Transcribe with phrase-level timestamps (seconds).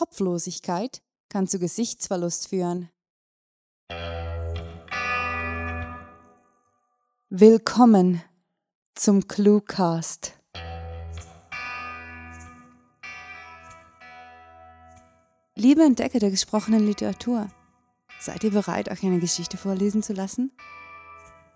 [0.00, 2.88] Kopflosigkeit kann zu Gesichtsverlust führen.
[7.28, 8.22] Willkommen
[8.94, 10.38] zum Cluecast.
[15.54, 17.50] Liebe Entdecker der gesprochenen Literatur,
[18.18, 20.50] seid ihr bereit, euch eine Geschichte vorlesen zu lassen?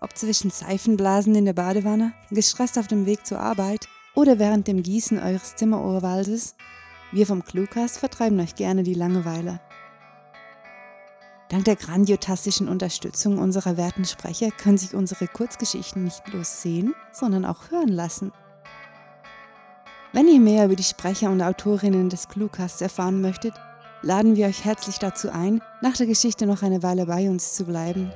[0.01, 4.83] Ob zwischen Seifenblasen in der Badewanne, gestresst auf dem Weg zur Arbeit oder während dem
[4.83, 6.53] Gießen eures Zimmerurwaldes,
[7.15, 9.61] wir vom Cluecast vertreiben euch gerne die Langeweile.
[11.47, 17.45] Dank der grandiotastischen Unterstützung unserer werten Sprecher können sich unsere Kurzgeschichten nicht bloß sehen, sondern
[17.45, 18.33] auch hören lassen.
[20.11, 23.53] Wenn ihr mehr über die Sprecher und Autorinnen des Cluecasts erfahren möchtet,
[24.01, 27.63] laden wir euch herzlich dazu ein, nach der Geschichte noch eine Weile bei uns zu
[27.63, 28.11] bleiben.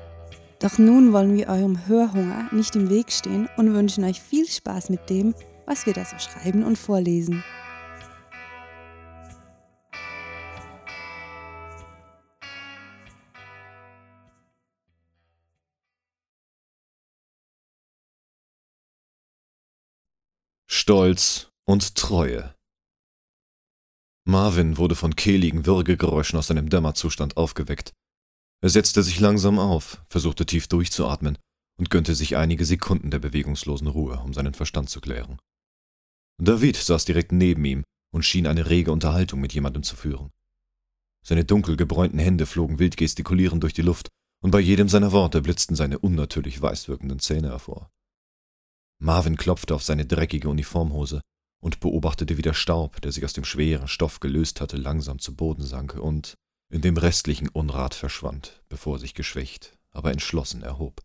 [0.59, 4.89] Doch nun wollen wir eurem Hörhunger nicht im Weg stehen und wünschen euch viel Spaß
[4.89, 5.35] mit dem,
[5.65, 7.45] was wir da so schreiben und vorlesen.
[20.89, 22.55] Stolz und Treue
[24.27, 27.93] Marvin wurde von kehligen Würgegeräuschen aus seinem Dämmerzustand aufgeweckt.
[28.63, 31.37] Er setzte sich langsam auf, versuchte tief durchzuatmen
[31.77, 35.37] und gönnte sich einige Sekunden der bewegungslosen Ruhe, um seinen Verstand zu klären.
[36.41, 40.31] David saß direkt neben ihm und schien eine rege Unterhaltung mit jemandem zu führen.
[41.23, 44.09] Seine dunkel gebräunten Hände flogen wild gestikulierend durch die Luft,
[44.41, 47.91] und bei jedem seiner Worte blitzten seine unnatürlich weiß wirkenden Zähne hervor.
[49.01, 51.21] Marvin klopfte auf seine dreckige Uniformhose
[51.61, 55.35] und beobachtete, wie der Staub, der sich aus dem schweren Stoff gelöst hatte, langsam zu
[55.35, 56.35] Boden sank und
[56.71, 61.01] in dem restlichen Unrat verschwand, bevor er sich geschwächt, aber entschlossen erhob.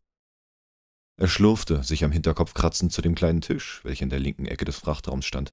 [1.17, 4.65] Er schlurfte, sich am Hinterkopf kratzend, zu dem kleinen Tisch, welcher in der linken Ecke
[4.65, 5.53] des Frachtraums stand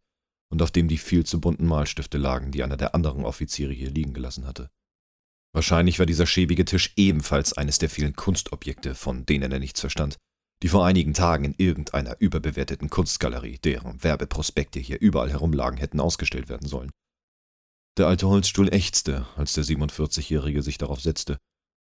[0.52, 3.92] und auf dem die viel zu bunten Malstifte lagen, die einer der anderen Offiziere hier
[3.92, 4.70] liegen gelassen hatte.
[5.54, 10.18] Wahrscheinlich war dieser schäbige Tisch ebenfalls eines der vielen Kunstobjekte, von denen er nichts verstand,
[10.64, 16.50] die vor einigen Tagen in irgendeiner überbewerteten Kunstgalerie, deren Werbeprospekte hier überall herumlagen, hätten ausgestellt
[16.50, 16.92] werden sollen.
[17.98, 21.38] Der alte Holzstuhl ächzte, als der 47-Jährige sich darauf setzte,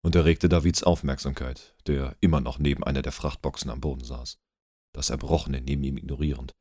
[0.02, 4.38] und erregte Davids Aufmerksamkeit, der immer noch neben einer der Frachtboxen am Boden saß,
[4.94, 6.54] das Erbrochene neben ihm ignorierend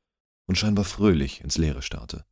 [0.49, 2.25] und scheinbar fröhlich ins Leere starrte.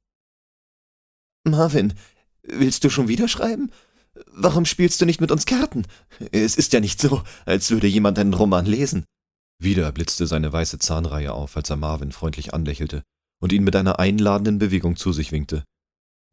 [1.45, 1.95] Marvin,
[2.43, 3.71] willst du schon wieder schreiben?
[4.33, 5.87] Warum spielst du nicht mit uns Karten?
[6.33, 9.05] Es ist ja nicht so, als würde jemand einen Roman lesen.
[9.59, 13.03] Wieder blitzte seine weiße Zahnreihe auf, als er Marvin freundlich anlächelte
[13.41, 15.65] und ihn mit einer einladenden Bewegung zu sich winkte.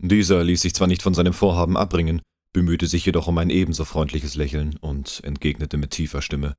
[0.01, 3.85] Dieser ließ sich zwar nicht von seinem Vorhaben abbringen, bemühte sich jedoch um ein ebenso
[3.85, 6.55] freundliches Lächeln und entgegnete mit tiefer Stimme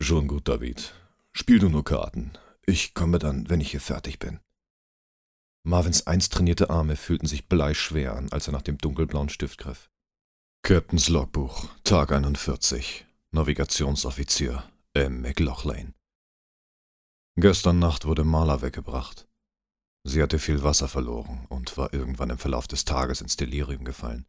[0.00, 0.92] Schon gut, David.
[1.32, 2.32] Spiel du nur Karten.
[2.66, 4.40] Ich komme dann, wenn ich hier fertig bin.
[5.62, 9.88] Marvins einst trainierte Arme fühlten sich bleischwer an, als er nach dem dunkelblauen Stift griff.
[10.62, 13.06] Captains Logbuch, Tag 41.
[13.30, 14.64] Navigationsoffizier,
[14.96, 15.22] M.
[15.22, 15.92] McLaughlin.
[17.36, 19.26] Gestern Nacht wurde Marla weggebracht.
[20.04, 24.24] Sie hatte viel Wasser verloren und war irgendwann im Verlauf des Tages ins Delirium gefallen.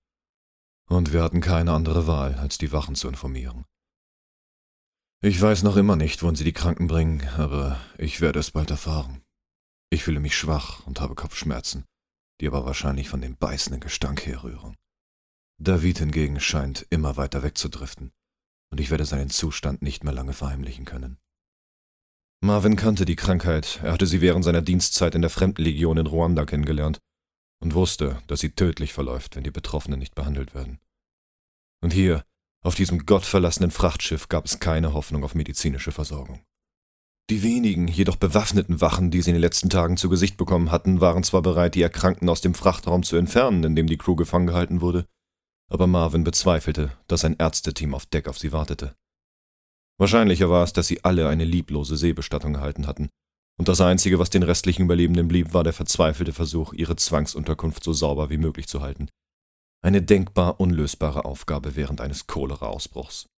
[0.89, 3.65] Und wir hatten keine andere Wahl, als die Wachen zu informieren.
[5.21, 8.71] Ich weiß noch immer nicht, wohin sie die Kranken bringen, aber ich werde es bald
[8.71, 9.21] erfahren.
[9.91, 11.85] Ich fühle mich schwach und habe Kopfschmerzen,
[12.41, 14.75] die aber wahrscheinlich von dem beißenden Gestank herrühren.
[15.61, 18.13] David hingegen scheint immer weiter wegzudriften
[18.75, 21.17] und ich werde seinen Zustand nicht mehr lange verheimlichen können.
[22.41, 26.43] Marvin kannte die Krankheit, er hatte sie während seiner Dienstzeit in der Fremdenlegion in Ruanda
[26.43, 26.99] kennengelernt
[27.61, 30.79] und wusste, dass sie tödlich verläuft, wenn die Betroffenen nicht behandelt werden.
[31.81, 32.25] Und hier,
[32.65, 36.43] auf diesem gottverlassenen Frachtschiff, gab es keine Hoffnung auf medizinische Versorgung.
[37.29, 40.99] Die wenigen, jedoch bewaffneten Wachen, die sie in den letzten Tagen zu Gesicht bekommen hatten,
[40.99, 44.47] waren zwar bereit, die Erkrankten aus dem Frachtraum zu entfernen, in dem die Crew gefangen
[44.47, 45.05] gehalten wurde,
[45.67, 48.95] aber Marvin bezweifelte, dass ein Ärzteteam auf Deck auf sie wartete.
[49.97, 53.09] Wahrscheinlicher war es, dass sie alle eine lieblose Seebestattung erhalten hatten,
[53.57, 57.93] und das Einzige, was den restlichen Überlebenden blieb, war der verzweifelte Versuch, ihre Zwangsunterkunft so
[57.93, 59.09] sauber wie möglich zu halten.
[59.81, 63.29] Eine denkbar unlösbare Aufgabe während eines Cholera-Ausbruchs.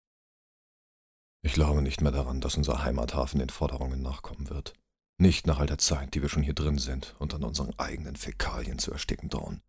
[1.43, 4.73] Ich glaube nicht mehr daran, dass unser Heimathafen den Forderungen nachkommen wird.
[5.19, 8.15] Nicht nach all der Zeit, die wir schon hier drin sind und an unseren eigenen
[8.15, 9.61] Fäkalien zu ersticken drohen.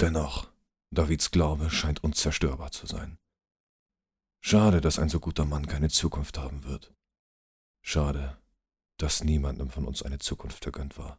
[0.00, 0.48] Dennoch,
[0.90, 3.18] Davids Glaube scheint unzerstörbar zu sein.
[4.40, 6.94] Schade, dass ein so guter Mann keine Zukunft haben wird.
[7.82, 8.38] Schade,
[8.96, 11.18] dass niemandem von uns eine Zukunft vergönnt war.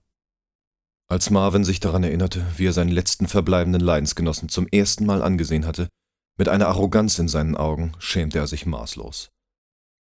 [1.10, 5.66] Als Marvin sich daran erinnerte, wie er seinen letzten verbleibenden Leidensgenossen zum ersten Mal angesehen
[5.66, 5.88] hatte,
[6.38, 9.32] mit einer Arroganz in seinen Augen, schämte er sich maßlos.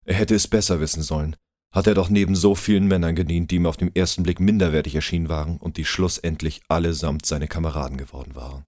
[0.05, 1.35] Er hätte es besser wissen sollen,
[1.73, 4.95] hatte er doch neben so vielen Männern gedient, die ihm auf den ersten Blick minderwertig
[4.95, 8.65] erschienen waren und die schlussendlich allesamt seine Kameraden geworden waren.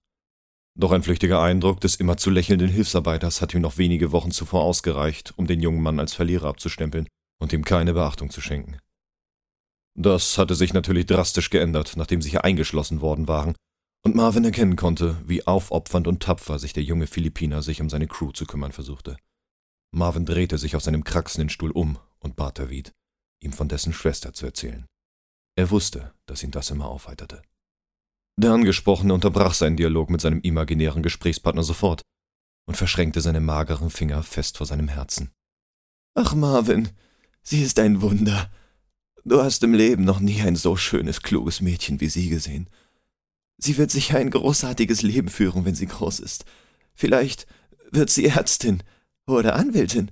[0.74, 4.62] Doch ein flüchtiger Eindruck des immer zu lächelnden Hilfsarbeiters hat ihm noch wenige Wochen zuvor
[4.62, 7.08] ausgereicht, um den jungen Mann als Verlierer abzustempeln
[7.40, 8.78] und ihm keine Beachtung zu schenken.
[9.94, 13.54] Das hatte sich natürlich drastisch geändert, nachdem sie hier eingeschlossen worden waren
[14.04, 18.08] und Marvin erkennen konnte, wie aufopfernd und tapfer sich der junge Philippiner sich um seine
[18.08, 19.16] Crew zu kümmern versuchte.
[19.94, 22.92] Marvin drehte sich auf seinem kraxenden Stuhl um und bat David,
[23.40, 24.86] ihm von dessen Schwester zu erzählen.
[25.54, 27.42] Er wusste, dass ihn das immer aufheiterte.
[28.36, 32.02] Der Angesprochene unterbrach seinen Dialog mit seinem imaginären Gesprächspartner sofort
[32.66, 35.30] und verschränkte seine mageren Finger fest vor seinem Herzen.
[36.14, 36.88] Ach, Marvin,
[37.42, 38.50] sie ist ein Wunder.
[39.24, 42.68] Du hast im Leben noch nie ein so schönes, kluges Mädchen wie sie gesehen.
[43.58, 46.44] Sie wird sicher ein großartiges Leben führen, wenn sie groß ist.
[46.94, 47.46] Vielleicht
[47.90, 48.82] wird sie Ärztin
[49.26, 50.10] oder Anwältin.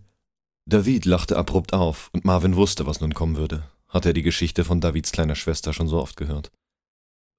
[0.66, 3.64] David lachte abrupt auf, und Marvin wusste, was nun kommen würde.
[3.88, 6.52] Hatte er die Geschichte von Davids kleiner Schwester schon so oft gehört.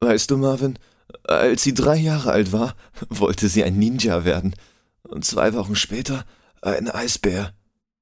[0.01, 0.79] Weißt du, Marvin,
[1.23, 2.75] als sie drei Jahre alt war,
[3.09, 4.55] wollte sie ein Ninja werden.
[5.03, 6.25] Und zwei Wochen später
[6.61, 7.53] ein Eisbär.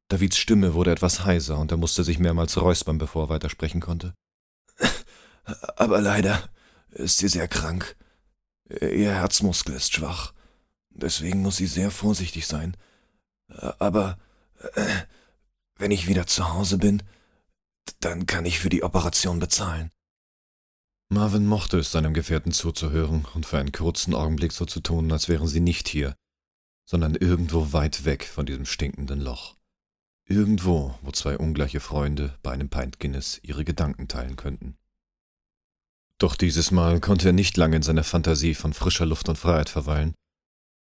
[0.08, 4.14] Davids Stimme wurde etwas heiser und er musste sich mehrmals räuspern, bevor er weitersprechen konnte.
[5.76, 6.50] Aber leider
[6.92, 7.96] ist sie sehr krank.
[8.70, 10.34] Ihr Herzmuskel ist schwach.
[10.90, 12.76] Deswegen muss sie sehr vorsichtig sein.
[13.48, 14.18] Aber
[14.76, 14.86] äh,
[15.78, 17.04] wenn ich wieder zu Hause bin,
[18.00, 19.92] dann kann ich für die Operation bezahlen.
[21.12, 25.28] Marvin mochte es seinem Gefährten zuzuhören und für einen kurzen Augenblick so zu tun, als
[25.28, 26.16] wären sie nicht hier,
[26.86, 29.56] sondern irgendwo weit weg von diesem stinkenden Loch.
[30.26, 34.78] Irgendwo, wo zwei ungleiche Freunde bei einem Pint Guinness ihre Gedanken teilen könnten.
[36.20, 39.70] Doch dieses Mal konnte er nicht lange in seiner Fantasie von frischer Luft und Freiheit
[39.70, 40.14] verweilen.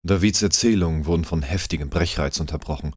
[0.04, 2.94] Davids Erzählungen wurden von heftigem Brechreiz unterbrochen,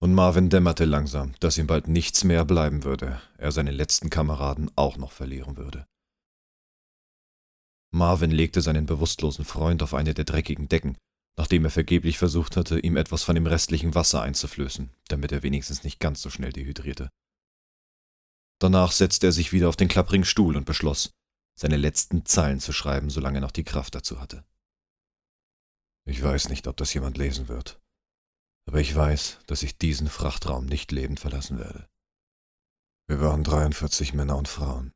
[0.00, 4.70] und Marvin dämmerte langsam, dass ihm bald nichts mehr bleiben würde, er seine letzten Kameraden
[4.74, 5.86] auch noch verlieren würde.
[7.96, 10.96] Marvin legte seinen bewusstlosen Freund auf eine der dreckigen Decken,
[11.36, 15.82] nachdem er vergeblich versucht hatte, ihm etwas von dem restlichen Wasser einzuflößen, damit er wenigstens
[15.82, 17.10] nicht ganz so schnell dehydrierte.
[18.58, 21.10] Danach setzte er sich wieder auf den klapprigen Stuhl und beschloss,
[21.58, 24.44] seine letzten Zeilen zu schreiben, solange er noch die Kraft dazu hatte.
[26.06, 27.80] Ich weiß nicht, ob das jemand lesen wird,
[28.66, 31.88] aber ich weiß, dass ich diesen Frachtraum nicht lebend verlassen werde.
[33.08, 34.92] Wir waren 43 Männer und Frauen.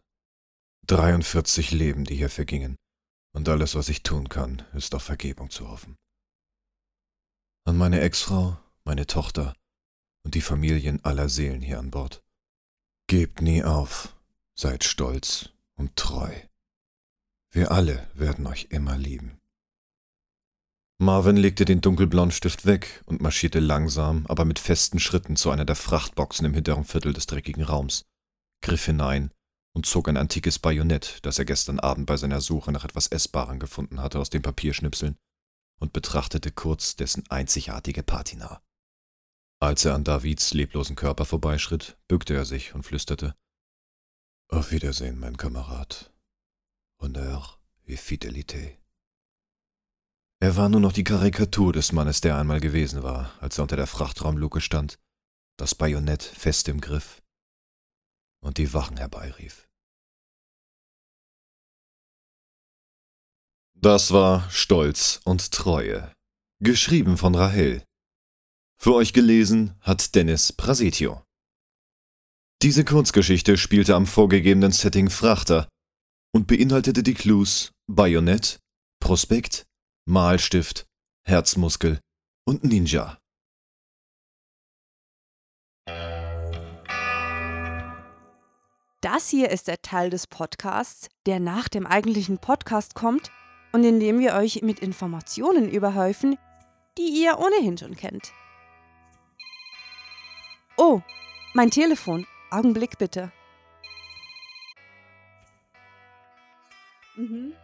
[0.87, 2.77] 43 Leben, die hier vergingen,
[3.33, 5.97] und alles, was ich tun kann, ist auf Vergebung zu hoffen.
[7.65, 9.55] An meine Ex-Frau, meine Tochter
[10.25, 12.23] und die Familien aller Seelen hier an Bord.
[13.07, 14.17] Gebt nie auf,
[14.55, 16.33] seid stolz und treu.
[17.53, 19.39] Wir alle werden euch immer lieben.
[20.99, 25.65] Marvin legte den dunkelblauen Stift weg und marschierte langsam, aber mit festen Schritten zu einer
[25.65, 28.05] der Frachtboxen im hinteren Viertel des dreckigen Raums,
[28.61, 29.31] griff hinein
[29.73, 33.59] und zog ein antikes Bajonett, das er gestern Abend bei seiner Suche nach etwas Essbarem
[33.59, 35.17] gefunden hatte, aus den Papierschnipseln
[35.81, 38.63] und betrachtete kurz dessen einzigartige Patina.
[39.61, 43.35] Als er an Davids leblosen Körper vorbeischritt, bückte er sich und flüsterte
[44.49, 46.13] Auf Wiedersehen, mein Kamerad.
[47.01, 48.77] Honneur et fidélité.
[50.43, 53.77] Er war nur noch die Karikatur des Mannes, der einmal gewesen war, als er unter
[53.77, 54.99] der Frachtraumluke stand,
[55.59, 57.23] das Bajonett fest im Griff
[58.41, 59.69] und die Wachen herbeirief.
[63.75, 66.13] Das war Stolz und Treue,
[66.63, 67.83] geschrieben von Rahel.
[68.79, 71.23] Für euch gelesen hat Dennis Prasetio.
[72.63, 75.69] Diese Kurzgeschichte spielte am vorgegebenen Setting Frachter
[76.35, 78.61] und beinhaltete die Clues Bajonett,
[79.03, 79.67] Prospekt,
[80.07, 80.87] Malstift,
[81.27, 82.01] Herzmuskel
[82.47, 83.20] und Ninja.
[89.03, 93.31] Das hier ist der Teil des Podcasts, der nach dem eigentlichen Podcast kommt
[93.73, 96.37] und in dem wir euch mit Informationen überhäufen,
[96.99, 98.31] die ihr ohnehin schon kennt.
[100.77, 101.01] Oh,
[101.55, 102.27] mein Telefon.
[102.51, 103.33] Augenblick bitte.
[107.17, 107.55] Mhm.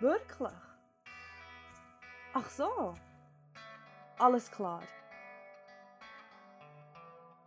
[0.00, 0.52] Wirklich?
[2.34, 2.94] Ach so.
[4.18, 4.82] Alles klar.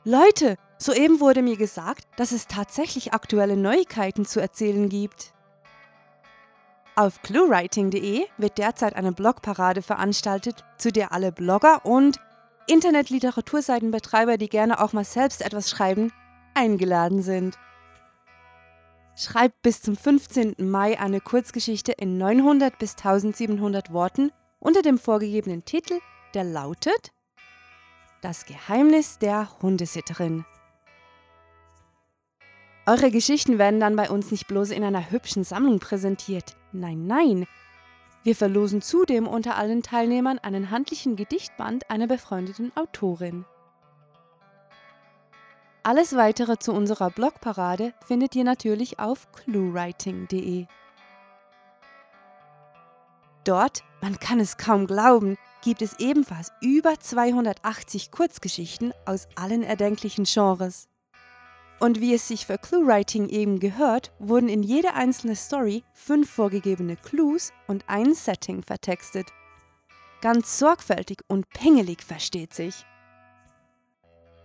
[0.04, 5.34] Leute, soeben wurde mir gesagt, dass es tatsächlich aktuelle Neuigkeiten zu erzählen gibt.
[6.96, 12.20] Auf cluewriting.de wird derzeit eine Blogparade veranstaltet, zu der alle Blogger und
[12.68, 16.12] Internetliteraturseitenbetreiber, die gerne auch mal selbst etwas schreiben,
[16.54, 17.58] eingeladen sind.
[19.16, 20.56] Schreibt bis zum 15.
[20.60, 26.00] Mai eine Kurzgeschichte in 900 bis 1700 Worten unter dem vorgegebenen Titel,
[26.34, 27.12] der lautet
[28.22, 30.46] Das Geheimnis der Hundesitterin.
[32.88, 36.56] Eure Geschichten werden dann bei uns nicht bloß in einer hübschen Sammlung präsentiert.
[36.72, 37.46] Nein, nein.
[38.24, 43.46] Wir verlosen zudem unter allen Teilnehmern einen handlichen Gedichtband einer befreundeten Autorin.
[45.84, 50.68] Alles weitere zu unserer Blogparade findet ihr natürlich auf cluewriting.de.
[53.44, 60.26] Dort, man kann es kaum glauben, gibt es ebenfalls über 280 Kurzgeschichten aus allen erdenklichen
[60.26, 60.91] Genres.
[61.82, 66.96] Und wie es sich für Cluewriting eben gehört, wurden in jede einzelne Story fünf vorgegebene
[66.96, 69.34] Clues und ein Setting vertextet.
[70.22, 72.86] Ganz sorgfältig und pingelig versteht sich.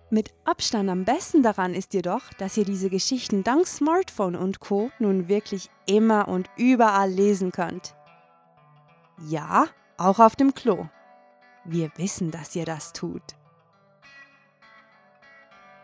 [0.08, 4.90] Mit Abstand am besten daran ist jedoch, dass ihr diese Geschichten dank Smartphone und Co
[4.98, 7.94] nun wirklich immer und überall lesen könnt.
[9.28, 9.66] Ja,
[9.98, 10.86] auch auf dem Klo.
[11.66, 13.34] Wir wissen, dass ihr das tut.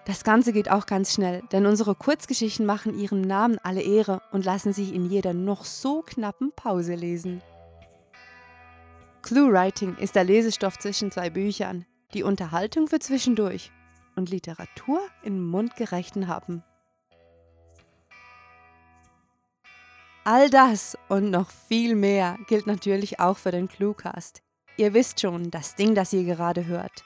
[0.04, 4.44] Das Ganze geht auch ganz schnell, denn unsere Kurzgeschichten machen ihrem Namen alle Ehre und
[4.44, 7.40] lassen sich in jeder noch so knappen Pause lesen.
[9.22, 13.70] Clue Writing ist der Lesestoff zwischen zwei Büchern, die Unterhaltung für zwischendurch
[14.16, 16.64] und Literatur in mundgerechten Happen.
[20.24, 24.42] All das und noch viel mehr gilt natürlich auch für den Cluecast.
[24.76, 27.04] Ihr wisst schon, das Ding, das ihr gerade hört.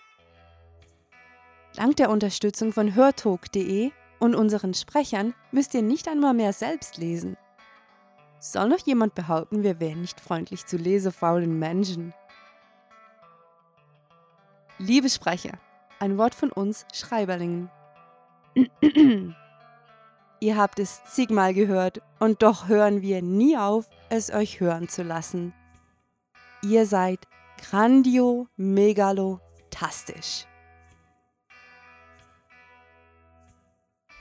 [1.76, 7.36] Dank der Unterstützung von hörtalk.de und unseren Sprechern müsst ihr nicht einmal mehr selbst lesen.
[8.40, 12.14] Soll noch jemand behaupten, wir wären nicht freundlich zu lesefaulen Menschen?
[14.78, 15.58] Liebe Sprecher,
[16.00, 17.70] ein Wort von uns Schreiberlingen.
[20.40, 25.02] Ihr habt es zigmal gehört und doch hören wir nie auf, es euch hören zu
[25.02, 25.52] lassen.
[26.62, 27.26] Ihr seid
[27.58, 29.40] grandio, megalo,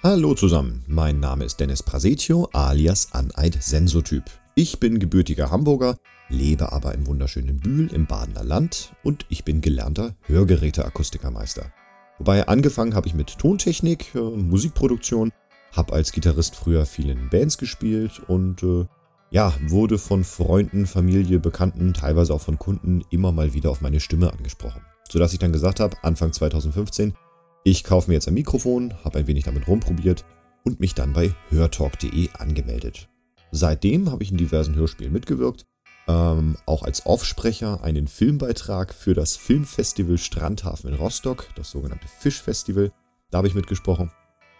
[0.05, 4.25] Hallo zusammen, mein Name ist Dennis Prasetio alias Aneid Sensotyp.
[4.53, 5.97] Ich bin gebürtiger Hamburger,
[6.29, 11.71] lebe aber im wunderschönen Bühl im Badener Land und ich bin gelernter Hörgeräteakustikermeister.
[12.19, 15.31] Wobei angefangen habe ich mit Tontechnik, äh, Musikproduktion
[15.75, 18.85] hab als Gitarrist früher viel in Bands gespielt und äh,
[19.31, 23.99] ja, wurde von Freunden, Familie, Bekannten, teilweise auch von Kunden immer mal wieder auf meine
[23.99, 24.83] Stimme angesprochen.
[25.09, 27.15] Sodass ich dann gesagt habe, Anfang 2015,
[27.65, 30.23] ich kaufe mir jetzt ein Mikrofon, habe ein wenig damit rumprobiert
[30.63, 33.09] und mich dann bei hörtalk.de angemeldet.
[33.51, 35.65] Seitdem habe ich in diversen Hörspielen mitgewirkt,
[36.07, 42.91] ähm, auch als Offsprecher einen Filmbeitrag für das Filmfestival Strandhafen in Rostock, das sogenannte Fischfestival.
[43.31, 44.11] Da habe ich mitgesprochen.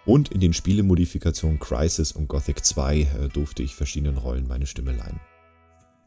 [0.08, 4.94] Und in den Spielemodifikationen Crisis und Gothic 2 äh, durfte ich verschiedenen Rollen meine Stimme
[4.94, 5.20] leihen.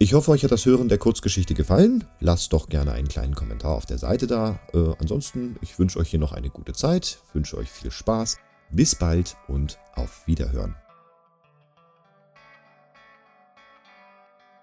[0.01, 2.05] Ich hoffe, euch hat das Hören der Kurzgeschichte gefallen.
[2.21, 4.61] Lasst doch gerne einen kleinen Kommentar auf der Seite da.
[4.73, 8.39] Äh, ansonsten, ich wünsche euch hier noch eine gute Zeit, wünsche euch viel Spaß.
[8.71, 10.77] Bis bald und auf Wiederhören.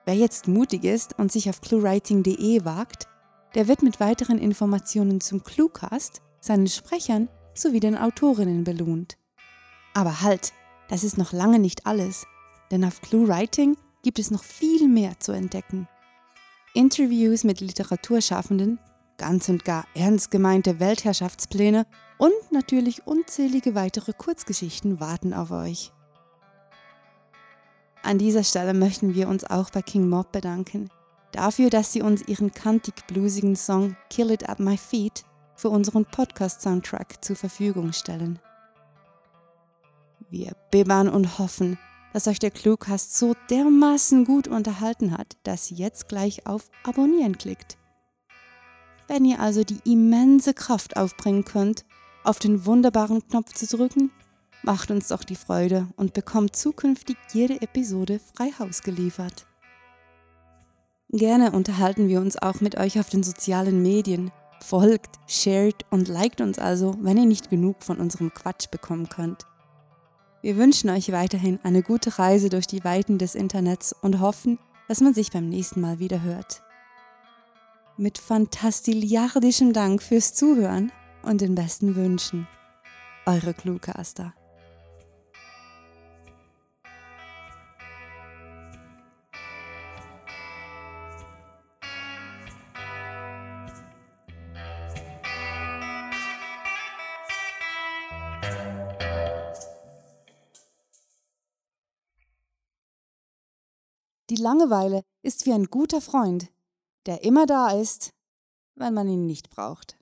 [0.05, 3.09] Wer jetzt mutig ist und sich auf cluewriting.de wagt,
[3.55, 9.17] der wird mit weiteren Informationen zum Cluecast, seinen Sprechern sowie den Autorinnen belohnt.
[9.93, 10.53] Aber halt,
[10.87, 12.25] das ist noch lange nicht alles,
[12.71, 13.75] denn auf ClueWriting
[14.05, 15.87] gibt es noch viel mehr zu entdecken.
[16.75, 18.77] Interviews mit Literaturschaffenden,
[19.17, 21.87] ganz und gar ernst gemeinte Weltherrschaftspläne
[22.19, 25.91] und natürlich unzählige weitere Kurzgeschichten warten auf euch.
[28.03, 30.91] An dieser Stelle möchten wir uns auch bei King Mob bedanken,
[31.31, 35.23] dafür, dass sie uns ihren kantig-bluesigen Song Kill It at My Feet
[35.55, 38.37] für unseren Podcast-Soundtrack zur Verfügung stellen.
[40.29, 41.79] Wir bibbern und hoffen,
[42.15, 47.37] dass euch der Cluecast so dermaßen gut unterhalten hat, dass ihr jetzt gleich auf Abonnieren
[47.37, 47.77] klickt.
[49.09, 51.83] Wenn ihr also die immense Kraft aufbringen könnt,
[52.23, 54.11] auf den wunderbaren Knopf zu drücken,
[54.63, 59.45] macht uns doch die Freude und bekommt zukünftig jede Episode frei Haus geliefert.
[61.09, 64.31] Gerne unterhalten wir uns auch mit euch auf den sozialen Medien.
[64.61, 69.45] Folgt, shared und liked uns also, wenn ihr nicht genug von unserem Quatsch bekommen könnt.
[70.45, 75.01] Wir wünschen euch weiterhin eine gute Reise durch die Weiten des Internets und hoffen, dass
[75.01, 76.61] man sich beim nächsten Mal wieder hört.
[77.97, 80.91] Mit fantastiliardischem Dank fürs Zuhören
[81.23, 82.47] und den besten Wünschen.
[83.25, 84.35] Eure Cluecaster.
[104.35, 106.51] Die Langeweile ist wie ein guter Freund,
[107.05, 108.09] der immer da ist,
[108.75, 109.97] wenn man ihn nicht braucht.